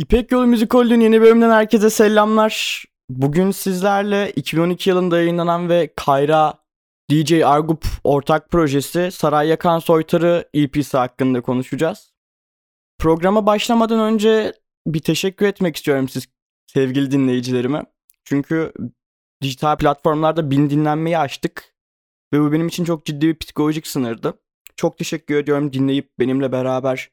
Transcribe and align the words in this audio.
İpek 0.00 0.32
Yolu 0.32 0.46
Müzikol'ün 0.46 1.00
yeni 1.00 1.20
bölümünden 1.20 1.50
herkese 1.50 1.90
selamlar. 1.90 2.84
Bugün 3.08 3.50
sizlerle 3.50 4.32
2012 4.36 4.90
yılında 4.90 5.18
yayınlanan 5.18 5.68
ve 5.68 5.92
Kayra 5.96 6.54
DJ 7.10 7.32
Argup 7.32 7.84
ortak 8.04 8.50
projesi 8.50 9.10
Saray 9.12 9.48
Yakan 9.48 9.78
Soytarı 9.78 10.48
EP'si 10.54 10.96
hakkında 10.96 11.40
konuşacağız. 11.40 12.12
Programa 12.98 13.46
başlamadan 13.46 14.00
önce 14.00 14.54
bir 14.86 15.00
teşekkür 15.00 15.46
etmek 15.46 15.76
istiyorum 15.76 16.08
siz 16.08 16.26
sevgili 16.66 17.10
dinleyicilerime. 17.10 17.84
Çünkü 18.24 18.72
dijital 19.42 19.76
platformlarda 19.76 20.50
bin 20.50 20.70
dinlenmeyi 20.70 21.18
açtık 21.18 21.74
ve 22.32 22.40
bu 22.40 22.52
benim 22.52 22.68
için 22.68 22.84
çok 22.84 23.06
ciddi 23.06 23.28
bir 23.28 23.38
psikolojik 23.38 23.86
sınırdı. 23.86 24.34
Çok 24.76 24.98
teşekkür 24.98 25.36
ediyorum 25.36 25.72
dinleyip 25.72 26.10
benimle 26.18 26.52
beraber 26.52 27.10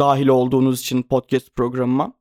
dahil 0.00 0.28
olduğunuz 0.28 0.80
için 0.80 1.02
podcast 1.02 1.56
programıma. 1.56 2.12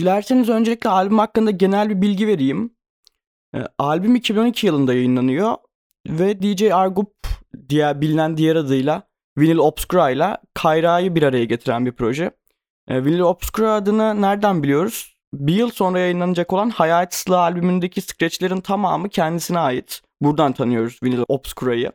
Dilerseniz 0.00 0.48
öncelikle 0.48 0.90
albüm 0.90 1.18
hakkında 1.18 1.50
genel 1.50 1.88
bir 1.90 2.02
bilgi 2.02 2.26
vereyim. 2.26 2.76
E, 3.54 3.58
albüm 3.78 4.16
2012 4.16 4.66
yılında 4.66 4.94
yayınlanıyor 4.94 5.56
ve 6.08 6.42
DJ 6.42 6.62
Argup 6.62 7.14
diye 7.68 8.00
bilinen 8.00 8.36
diğer 8.36 8.56
adıyla 8.56 9.02
Vinyl 9.38 9.58
Obscura 9.58 10.10
ile 10.10 10.36
Kayra'yı 10.54 11.14
bir 11.14 11.22
araya 11.22 11.44
getiren 11.44 11.86
bir 11.86 11.92
proje. 11.92 12.30
E, 12.88 13.04
Vinyl 13.04 13.20
Obscura 13.20 13.72
adını 13.72 14.22
nereden 14.22 14.62
biliyoruz? 14.62 15.16
Bir 15.32 15.54
yıl 15.54 15.70
sonra 15.70 15.98
yayınlanacak 15.98 16.52
olan 16.52 16.70
Hayat 16.70 17.12
Islı 17.12 17.38
albümündeki 17.38 18.00
sketchlerin 18.00 18.60
tamamı 18.60 19.08
kendisine 19.08 19.58
ait. 19.58 20.02
Buradan 20.20 20.52
tanıyoruz 20.52 21.02
Vinyl 21.02 21.24
Obscura'yı. 21.28 21.92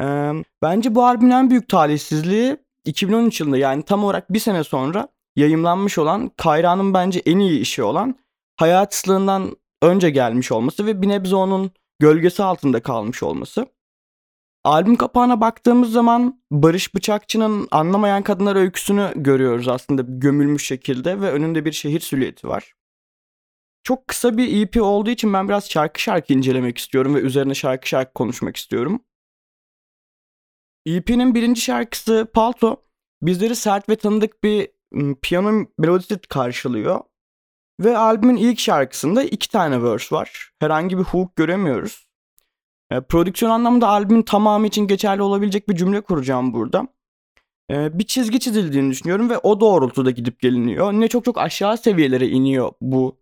E, 0.00 0.32
bence 0.62 0.94
bu 0.94 1.04
albümün 1.04 1.30
en 1.30 1.50
büyük 1.50 1.68
talihsizliği 1.68 2.56
2013 2.86 3.40
yılında 3.40 3.58
yani 3.58 3.82
tam 3.82 4.04
olarak 4.04 4.32
bir 4.32 4.38
sene 4.38 4.64
sonra 4.64 5.08
yayımlanmış 5.36 5.98
olan 5.98 6.30
Kayra'nın 6.36 6.94
bence 6.94 7.22
en 7.26 7.38
iyi 7.38 7.60
işi 7.60 7.82
olan 7.82 8.18
Hayat 8.56 8.94
Islığından 8.94 9.56
önce 9.82 10.10
gelmiş 10.10 10.52
olması 10.52 10.86
ve 10.86 11.02
bir 11.02 11.08
nebze 11.08 11.36
onun 11.36 11.70
gölgesi 11.98 12.42
altında 12.42 12.82
kalmış 12.82 13.22
olması. 13.22 13.66
Albüm 14.64 14.96
kapağına 14.96 15.40
baktığımız 15.40 15.92
zaman 15.92 16.42
Barış 16.50 16.94
Bıçakçı'nın 16.94 17.68
Anlamayan 17.70 18.22
Kadınlar 18.22 18.56
öyküsünü 18.56 19.12
görüyoruz 19.16 19.68
aslında 19.68 20.02
gömülmüş 20.08 20.66
şekilde 20.66 21.20
ve 21.20 21.30
önünde 21.30 21.64
bir 21.64 21.72
şehir 21.72 22.00
silüeti 22.00 22.48
var. 22.48 22.72
Çok 23.82 24.08
kısa 24.08 24.36
bir 24.36 24.62
EP 24.62 24.82
olduğu 24.82 25.10
için 25.10 25.32
ben 25.32 25.48
biraz 25.48 25.70
şarkı 25.70 26.00
şarkı 26.00 26.32
incelemek 26.32 26.78
istiyorum 26.78 27.14
ve 27.14 27.20
üzerine 27.20 27.54
şarkı 27.54 27.88
şarkı 27.88 28.12
konuşmak 28.12 28.56
istiyorum. 28.56 29.00
EP'nin 30.86 31.34
birinci 31.34 31.60
şarkısı 31.60 32.26
Palto 32.34 32.85
bizleri 33.26 33.56
sert 33.56 33.88
ve 33.88 33.96
tanıdık 33.96 34.44
bir 34.44 34.68
piyano 35.22 35.66
melodisi 35.78 36.18
karşılıyor. 36.18 37.00
Ve 37.80 37.98
albümün 37.98 38.36
ilk 38.36 38.58
şarkısında 38.58 39.22
iki 39.22 39.50
tane 39.50 39.82
verse 39.82 40.16
var. 40.16 40.50
Herhangi 40.58 40.98
bir 40.98 41.02
hook 41.02 41.36
göremiyoruz. 41.36 42.08
E, 42.90 43.00
prodüksiyon 43.00 43.50
anlamında 43.50 43.88
albümün 43.88 44.22
tamamı 44.22 44.66
için 44.66 44.86
geçerli 44.86 45.22
olabilecek 45.22 45.68
bir 45.68 45.76
cümle 45.76 46.00
kuracağım 46.00 46.52
burada. 46.52 46.88
E, 47.70 47.98
bir 47.98 48.06
çizgi 48.06 48.40
çizildiğini 48.40 48.90
düşünüyorum 48.90 49.30
ve 49.30 49.38
o 49.38 49.60
doğrultuda 49.60 50.10
gidip 50.10 50.40
geliniyor. 50.40 50.92
Ne 50.92 51.08
çok 51.08 51.24
çok 51.24 51.38
aşağı 51.38 51.78
seviyelere 51.78 52.28
iniyor 52.28 52.72
bu 52.80 53.18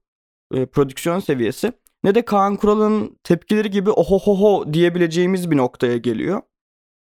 e, 0.55 0.67
prodüksiyon 0.67 1.19
seviyesi. 1.19 1.73
Ne 2.05 2.15
de 2.15 2.25
Kaan 2.25 2.57
Kural'ın 2.57 3.19
tepkileri 3.25 3.71
gibi 3.71 3.91
ohohoho 3.91 4.73
diyebileceğimiz 4.73 5.51
bir 5.51 5.57
noktaya 5.57 5.97
geliyor. 5.97 6.43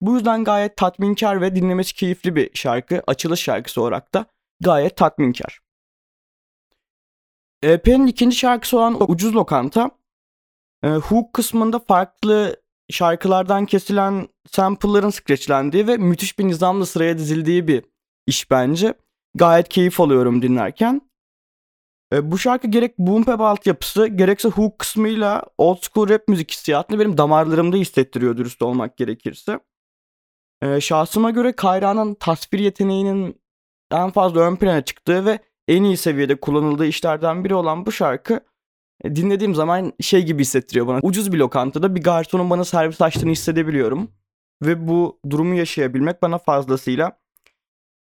Bu 0.03 0.15
yüzden 0.15 0.43
gayet 0.43 0.77
tatminkar 0.77 1.41
ve 1.41 1.55
dinlemesi 1.55 1.93
keyifli 1.93 2.35
bir 2.35 2.49
şarkı. 2.53 3.03
Açılış 3.07 3.39
şarkısı 3.39 3.81
olarak 3.81 4.13
da 4.13 4.25
gayet 4.59 4.97
tatminkar. 4.97 5.59
EP'nin 7.61 8.07
ikinci 8.07 8.35
şarkısı 8.35 8.77
olan 8.77 9.11
Ucuz 9.11 9.35
Lokanta 9.35 9.91
e, 10.83 10.87
hook 10.87 11.33
kısmında 11.33 11.79
farklı 11.79 12.61
şarkılardan 12.89 13.65
kesilen 13.65 14.27
sample'ların 14.51 15.09
scratchlendiği 15.09 15.87
ve 15.87 15.97
müthiş 15.97 16.39
bir 16.39 16.47
nizamla 16.47 16.85
sıraya 16.85 17.17
dizildiği 17.17 17.67
bir 17.67 17.83
iş 18.27 18.51
bence. 18.51 18.93
Gayet 19.35 19.69
keyif 19.69 19.99
alıyorum 19.99 20.41
dinlerken. 20.41 21.01
E, 22.13 22.31
bu 22.31 22.37
şarkı 22.37 22.67
gerek 22.67 22.97
boom 22.97 23.25
bap 23.25 23.41
altyapısı 23.41 24.07
gerekse 24.07 24.49
hook 24.49 24.79
kısmıyla 24.79 25.43
old 25.57 25.77
school 25.81 26.09
rap 26.09 26.27
müzik 26.27 26.51
hissiyatını 26.51 26.99
benim 26.99 27.17
damarlarımda 27.17 27.77
hissettiriyor 27.77 28.37
dürüst 28.37 28.61
olmak 28.61 28.97
gerekirse. 28.97 29.59
E, 30.63 30.81
şahsıma 30.81 31.29
göre 31.29 31.51
Kayra'nın 31.51 32.13
tasvir 32.13 32.59
yeteneğinin 32.59 33.41
en 33.91 34.11
fazla 34.11 34.41
ön 34.41 34.55
plana 34.55 34.81
çıktığı 34.81 35.25
ve 35.25 35.39
en 35.67 35.83
iyi 35.83 35.97
seviyede 35.97 36.35
kullanıldığı 36.35 36.85
işlerden 36.85 37.43
biri 37.43 37.55
olan 37.55 37.85
bu 37.85 37.91
şarkı 37.91 38.39
e, 39.03 39.15
dinlediğim 39.15 39.55
zaman 39.55 39.93
şey 40.01 40.23
gibi 40.25 40.41
hissettiriyor 40.41 40.87
bana. 40.87 40.99
Ucuz 41.03 41.31
bir 41.33 41.37
lokantada 41.37 41.95
bir 41.95 42.03
garsonun 42.03 42.49
bana 42.49 42.65
servis 42.65 43.01
açtığını 43.01 43.31
hissedebiliyorum. 43.31 44.11
Ve 44.61 44.87
bu 44.87 45.19
durumu 45.29 45.55
yaşayabilmek 45.55 46.21
bana 46.21 46.37
fazlasıyla 46.37 47.19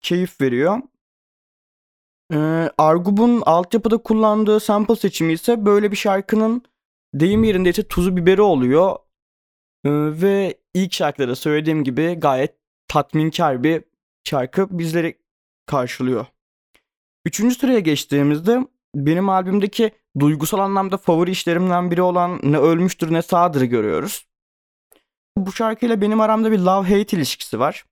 keyif 0.03 0.41
veriyor. 0.41 0.79
Ee, 2.33 2.71
Argub'un 2.79 3.43
altyapıda 3.47 3.99
kullandığı 3.99 4.61
sample 4.61 4.97
seçimi 4.97 5.33
ise 5.33 5.67
böyle 5.67 5.91
bir 5.91 5.97
şarkının 5.97 6.63
deyim 7.15 7.45
yerinde 7.45 7.71
ise 7.71 7.89
tuzu 7.89 8.17
biberi 8.17 8.43
oluyor. 8.43 8.97
Ee, 9.85 9.91
ve 10.23 10.62
ilk 10.75 10.93
şarkıda 10.93 11.37
söylediğim 11.37 11.85
gibi 11.85 12.15
gayet 12.15 12.55
tatminkar 12.89 13.63
bir 13.63 13.85
şarkı 14.25 14.79
bizleri 14.79 15.19
karşılıyor. 15.67 16.27
Üçüncü 17.25 17.55
sıraya 17.55 17.79
geçtiğimizde 17.79 18.67
benim 18.95 19.29
albümdeki 19.29 19.91
duygusal 20.19 20.59
anlamda 20.59 20.97
favori 20.97 21.31
işlerimden 21.31 21.91
biri 21.91 22.03
olan 22.03 22.41
Ne 22.43 22.59
Ölmüştür 22.59 23.13
Ne 23.13 23.23
Sağdır'ı 23.23 23.65
görüyoruz. 23.65 24.27
Bu 25.37 25.53
şarkıyla 25.53 26.01
benim 26.01 26.21
aramda 26.21 26.53
bir 26.53 26.59
love-hate 26.59 27.17
ilişkisi 27.17 27.59
var. 27.59 27.85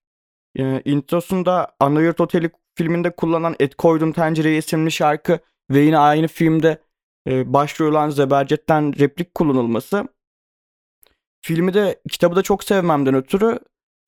Ee, 0.58 0.82
introsunda 0.84 1.76
Anayurt 1.80 2.20
Oteli 2.20 2.50
filminde 2.74 3.10
kullanılan 3.10 3.56
Et 3.60 3.74
Koydum 3.74 4.12
Tencereye 4.12 4.58
isimli 4.58 4.92
şarkı 4.92 5.38
ve 5.70 5.78
yine 5.80 5.98
aynı 5.98 6.28
filmde 6.28 6.82
e, 7.28 7.52
başrol 7.52 7.90
olan 7.90 8.10
Zebercet'ten 8.10 8.98
replik 8.98 9.34
kullanılması 9.34 10.08
filmi 11.42 11.74
de 11.74 12.02
kitabı 12.10 12.36
da 12.36 12.42
çok 12.42 12.64
sevmemden 12.64 13.14
ötürü 13.14 13.58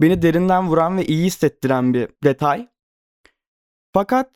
beni 0.01 0.23
derinden 0.23 0.69
vuran 0.69 0.99
ve 0.99 1.05
iyi 1.07 1.25
hissettiren 1.25 1.95
bir 1.95 2.09
detay. 2.25 2.69
Fakat 3.95 4.31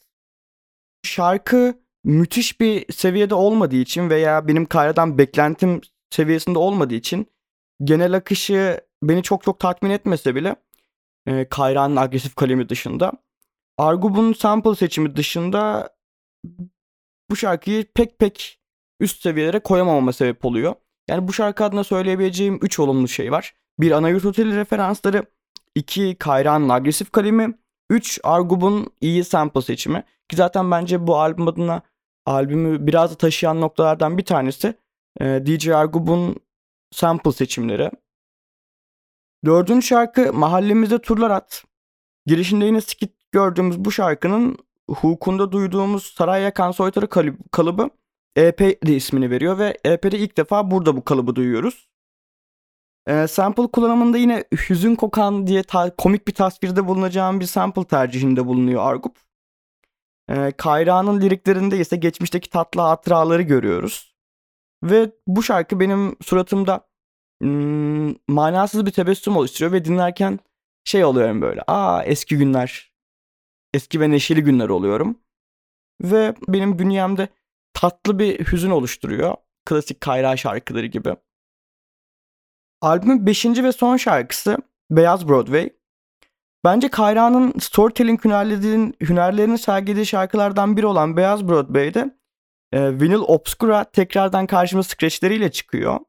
şarkı 1.03 1.81
müthiş 2.05 2.61
bir 2.61 2.93
seviyede 2.93 3.35
olmadığı 3.35 3.77
için 3.77 4.11
veya 4.11 4.49
benim 4.49 4.67
Kayra'dan 4.67 5.19
beklentim 5.19 5.81
seviyesinde 6.11 6.59
olmadığı 6.59 6.95
için 6.95 7.27
genel 7.85 8.17
akışı 8.17 8.81
beni 9.03 9.23
çok 9.23 9.43
çok 9.43 9.61
tatmin 9.61 9.91
etmese 9.91 10.35
bile 10.35 10.57
e, 11.27 11.49
Kayra'nın 11.49 11.97
agresif 11.97 12.35
kalemi 12.35 12.69
dışında 12.69 13.13
Argub'un 13.79 14.33
sample 14.33 14.75
seçimi 14.75 15.17
dışında 15.17 15.91
bu 17.31 17.37
şarkıyı 17.37 17.85
pek 17.95 18.19
pek 18.19 18.61
üst 19.01 19.23
seviyelere 19.23 19.61
koyamamama 19.61 20.13
sebep 20.13 20.45
oluyor. 20.45 20.75
Yani 21.09 21.29
bu 21.29 21.33
şarkı 21.33 21.65
adına 21.65 21.85
söyleyebileceğim 21.85 22.59
3 22.63 22.79
olumlu 22.79 23.09
şey 23.09 23.33
var. 23.33 23.55
Bir 23.81 23.91
Anayurt 23.91 24.25
Oteli 24.25 24.57
referansları, 24.57 25.27
2 25.75 26.17
Kayra'nın 26.19 26.69
agresif 26.69 27.13
kalemi, 27.13 27.59
3 27.91 28.21
Argub'un 28.23 28.87
iyi 29.01 29.25
sample 29.25 29.63
seçimi. 29.63 30.05
Ki 30.29 30.37
zaten 30.37 30.71
bence 30.71 31.07
bu 31.07 31.19
albüm 31.19 31.49
adına 31.49 31.83
albümü 32.27 32.87
biraz 32.87 33.11
da 33.11 33.15
taşıyan 33.15 33.61
noktalardan 33.61 34.19
bir 34.19 34.25
tanesi 34.25 34.75
e, 35.21 35.25
DJ 35.47 35.69
Argub'un 35.69 36.37
sample 36.93 37.33
seçimleri. 37.33 37.91
Dördüncü 39.45 39.87
şarkı 39.87 40.33
Mahallemizde 40.33 40.99
Turlar 40.99 41.31
At. 41.31 41.65
Girişinde 42.27 42.65
yine 42.65 42.81
skit 42.81 43.13
gördüğümüz 43.33 43.85
bu 43.85 43.93
şarkının 43.93 44.59
hukukunda 44.91 45.53
duyduğumuz 45.53 46.07
Saray 46.07 46.43
Yakan 46.43 46.71
Soytarı 46.71 47.09
kalıbı 47.53 47.91
EP 48.37 48.59
de 48.61 48.97
ismini 48.97 49.31
veriyor 49.31 49.59
ve 49.59 49.79
EP'de 49.85 50.19
ilk 50.19 50.37
defa 50.37 50.71
burada 50.71 50.97
bu 50.97 51.05
kalıbı 51.05 51.35
duyuyoruz. 51.35 51.89
E, 53.07 53.27
sample 53.27 53.67
kullanımında 53.67 54.19
yine 54.19 54.45
hüzün 54.69 54.95
kokan 54.95 55.47
diye 55.47 55.63
ta- 55.63 55.97
komik 55.97 56.29
bir 56.29 56.35
tasvirde 56.35 56.89
bulunacağım 56.89 57.41
bir 57.41 57.45
sample 57.45 57.85
tercihinde 57.85 58.47
bulunuyor 58.47 58.83
Argup. 58.91 59.17
E, 60.29 60.53
Kayra'nın 60.53 61.21
liriklerinde 61.21 61.79
ise 61.79 61.97
geçmişteki 61.97 62.51
tatlı 62.51 62.81
hatıraları 62.81 63.43
görüyoruz. 63.43 64.17
Ve 64.83 65.13
bu 65.27 65.43
şarkı 65.43 65.81
benim 65.81 66.17
suratımda 66.23 66.89
hmm, 67.43 68.15
manasız 68.29 68.87
bir 68.87 68.91
tebessüm 68.91 69.37
oluşturuyor 69.37 69.73
ve 69.73 69.85
dinlerken 69.85 70.39
şey 70.85 71.05
oluyorum 71.05 71.43
böyle. 71.43 71.63
Aa 71.67 72.03
eski 72.05 72.39
günler. 72.39 72.93
Eski 73.75 74.01
ve 74.01 74.11
neşeli 74.11 74.43
günler 74.45 74.69
oluyorum. 74.69 75.19
Ve 76.03 76.35
benim 76.49 76.79
bünyemde 76.79 77.29
tatlı 77.77 78.19
bir 78.19 78.53
hüzün 78.53 78.71
oluşturuyor. 78.71 79.35
Klasik 79.67 80.01
Kayra 80.01 80.37
şarkıları 80.37 80.87
gibi. 80.87 81.17
Albümün 82.81 83.27
5. 83.27 83.47
ve 83.47 83.73
son 83.73 83.97
şarkısı 83.97 84.57
Beyaz 84.91 85.29
Broadway. 85.29 85.71
Bence 86.65 86.89
Kayra'nın 86.89 87.59
storytelling 87.59 88.25
hünerlerini 89.01 89.59
sergilediği 89.59 90.07
şarkılardan 90.07 90.77
biri 90.77 90.87
olan 90.87 91.17
Beyaz 91.17 91.49
Broadway'de 91.49 92.17
e, 92.73 93.01
Vinyl 93.01 93.23
Obscura 93.27 93.85
tekrardan 93.85 94.47
karşımıza 94.47 94.89
scratchleriyle 94.89 95.51
çıkıyor. 95.51 96.01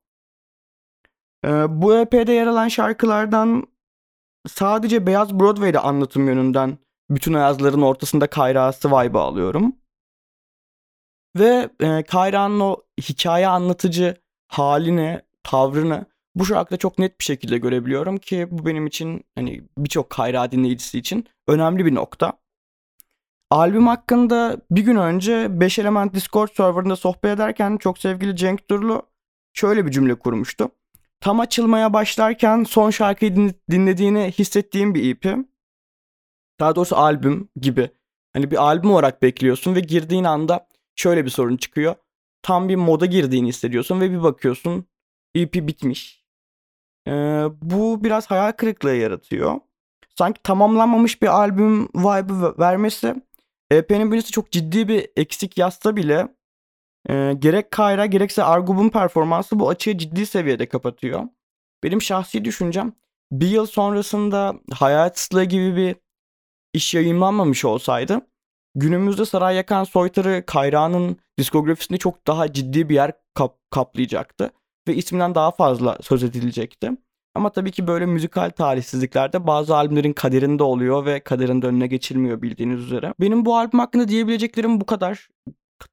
E, 1.46 1.50
bu 1.82 1.98
EP'de 1.98 2.32
yer 2.32 2.48
alan 2.48 2.68
şarkılardan 2.68 3.68
sadece 4.48 5.08
Beyaz 5.08 5.40
Broadway'de 5.40 5.80
anlatım 5.80 6.28
yönünden 6.28 6.78
bütün 7.10 7.34
ayazların 7.34 7.82
ortasında 7.82 8.28
Kayra'sı 8.28 8.90
vibe 8.92 9.20
alıyorum. 9.20 9.76
Ve 11.36 11.70
e, 11.80 12.04
Kayra'nın 12.04 12.60
o 12.60 12.78
hikaye 13.02 13.48
anlatıcı 13.48 14.16
halini, 14.48 15.22
tavrını 15.44 16.06
bu 16.36 16.46
şarkıda 16.46 16.78
çok 16.78 17.00
net 17.00 17.20
bir 17.20 17.26
şekilde 17.26 17.58
görebiliyorum 17.58 18.18
ki 18.18 18.48
bu 18.52 18.66
benim 18.66 18.88
için 18.88 19.24
hani 19.36 19.64
birçok 19.78 20.10
Kayra 20.10 20.52
dinleyicisi 20.52 21.00
için 21.00 21.26
önemli 21.48 21.86
bir 21.86 21.96
nokta. 21.96 22.34
Albüm 23.52 23.88
hakkında 23.88 24.58
bir 24.72 24.82
gün 24.82 24.96
önce 24.96 25.60
5 25.60 25.80
Element 25.80 26.14
Discord 26.14 26.50
serverında 26.50 26.96
sohbet 26.96 27.36
ederken 27.36 27.78
çok 27.78 27.98
sevgili 27.98 28.36
Cenk 28.36 28.70
Durlu 28.70 29.02
şöyle 29.54 29.86
bir 29.86 29.92
cümle 29.92 30.16
kurmuştu. 30.16 30.70
Tam 31.20 31.40
açılmaya 31.40 31.94
başlarken 31.94 32.64
son 32.64 32.90
şarkıyı 32.90 33.54
dinlediğini 33.72 34.32
hissettiğim 34.40 34.96
bir 34.96 35.16
EP. 35.16 35.38
Daha 36.60 36.76
doğrusu 36.76 36.96
albüm 36.96 37.50
gibi. 37.56 37.90
Hani 38.34 38.52
bir 38.52 38.64
albüm 38.64 38.92
olarak 38.92 39.22
bekliyorsun 39.22 39.76
ve 39.76 39.80
girdiğin 39.80 40.24
anda 40.24 40.68
şöyle 40.98 41.26
bir 41.26 41.30
sorun 41.30 41.58
çıkıyor. 41.58 41.96
Tam 42.42 42.70
bir 42.70 42.76
moda 42.76 43.06
girdiğini 43.06 43.48
hissediyorsun 43.48 44.02
ve 44.02 44.12
bir 44.12 44.24
bakıyorsun 44.24 44.86
EP 45.36 45.54
bitmiş. 45.54 46.26
Ee, 47.08 47.12
bu 47.62 48.04
biraz 48.04 48.32
hayal 48.32 48.52
kırıklığı 48.52 48.96
yaratıyor. 48.96 49.60
Sanki 50.18 50.44
tamamlanmamış 50.44 51.22
bir 51.22 51.28
albüm 51.28 51.84
vibe 51.84 52.60
vermesi 52.60 53.16
EP'nin 53.72 54.12
bünyesi 54.12 54.32
çok 54.32 54.52
ciddi 54.52 54.88
bir 54.88 55.10
eksik 55.16 55.58
yazsa 55.58 55.96
bile 55.96 56.28
e, 57.10 57.34
gerek 57.40 57.72
Kayra 57.72 58.06
gerekse 58.06 58.44
Argub'un 58.44 58.90
performansı 58.90 59.60
bu 59.60 59.70
açığı 59.70 59.98
ciddi 59.98 60.26
seviyede 60.26 60.70
kapatıyor. 60.70 61.24
Benim 61.84 62.02
şahsi 62.02 62.46
düşüncem 62.46 62.94
bir 63.32 63.48
yıl 63.48 63.66
sonrasında 63.66 64.56
Hayatıslığı 64.74 65.44
gibi 65.44 65.76
bir 65.76 65.96
iş 66.74 66.94
yayınlanmamış 66.94 67.66
olsaydı 67.66 68.22
günümüzde 68.78 69.26
Saray 69.26 69.56
Yakan 69.56 69.84
Soytarı 69.84 70.44
Kayra'nın 70.46 71.18
diskografisinde 71.38 71.98
çok 71.98 72.28
daha 72.28 72.54
ciddi 72.54 72.90
bir 72.90 72.96
yer 72.96 73.12
kap- 73.34 73.72
kaplayacaktı 73.72 74.52
ve 74.88 74.96
isminden 74.96 75.36
daha 75.36 75.52
fazla 75.52 75.98
söz 76.02 76.24
edilecekti. 76.24 76.92
Ama 77.36 77.50
tabii 77.50 77.72
ki 77.72 77.88
böyle 77.88 78.06
müzikal 78.06 78.50
talihsizliklerde 78.50 79.48
bazı 79.48 79.76
albümlerin 79.76 80.14
kaderinde 80.14 80.64
oluyor 80.64 81.06
ve 81.06 81.20
kaderinde 81.20 81.68
önüne 81.68 81.88
geçilmiyor 81.88 82.42
bildiğiniz 82.42 82.80
üzere. 82.80 83.14
Benim 83.20 83.46
bu 83.46 83.58
albüm 83.58 83.80
hakkında 83.80 84.08
diyebileceklerim 84.08 84.82
bu 84.82 84.86
kadar. 84.86 85.30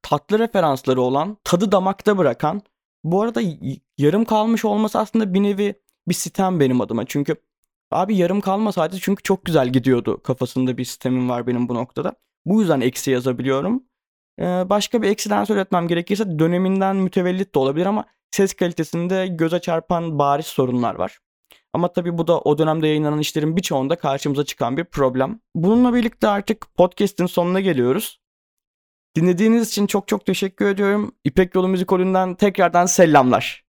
Tatlı 0.01 0.39
referansları 0.39 1.01
olan, 1.01 1.37
tadı 1.43 1.71
damakta 1.71 2.17
bırakan. 2.17 2.61
Bu 3.03 3.21
arada 3.21 3.41
yarım 3.97 4.25
kalmış 4.25 4.65
olması 4.65 4.99
aslında 4.99 5.33
bir 5.33 5.43
nevi 5.43 5.75
bir 6.07 6.13
sitem 6.13 6.59
benim 6.59 6.81
adıma. 6.81 7.05
Çünkü 7.05 7.35
abi 7.91 8.17
yarım 8.17 8.41
kalmasaydı 8.41 8.99
çünkü 8.99 9.23
çok 9.23 9.45
güzel 9.45 9.69
gidiyordu 9.69 10.21
kafasında 10.23 10.77
bir 10.77 10.85
sistemim 10.85 11.29
var 11.29 11.47
benim 11.47 11.69
bu 11.69 11.75
noktada. 11.75 12.15
Bu 12.45 12.61
yüzden 12.61 12.81
eksi 12.81 13.11
yazabiliyorum. 13.11 13.83
Ee, 14.39 14.43
başka 14.43 15.01
bir 15.01 15.09
eksiden 15.09 15.43
söyletmem 15.43 15.87
gerekirse 15.87 16.39
döneminden 16.39 16.95
mütevellit 16.95 17.55
de 17.55 17.59
olabilir 17.59 17.85
ama 17.85 18.05
ses 18.31 18.53
kalitesinde 18.53 19.27
göze 19.27 19.59
çarpan 19.59 20.19
bariz 20.19 20.45
sorunlar 20.45 20.95
var. 20.95 21.19
Ama 21.73 21.93
tabii 21.93 22.17
bu 22.17 22.27
da 22.27 22.39
o 22.39 22.57
dönemde 22.57 22.87
yayınlanan 22.87 23.19
işlerin 23.19 23.57
birçoğunda 23.57 23.95
karşımıza 23.95 24.45
çıkan 24.45 24.77
bir 24.77 24.83
problem. 24.85 25.39
Bununla 25.55 25.93
birlikte 25.93 26.27
artık 26.27 26.67
podcast'in 26.75 27.25
sonuna 27.25 27.59
geliyoruz. 27.59 28.19
Dinlediğiniz 29.15 29.69
için 29.69 29.87
çok 29.87 30.07
çok 30.07 30.25
teşekkür 30.25 30.65
ediyorum. 30.65 31.15
İpek 31.23 31.55
Yolu 31.55 31.67
Müzikolü'nden 31.67 32.35
tekrardan 32.35 32.85
selamlar. 32.85 33.63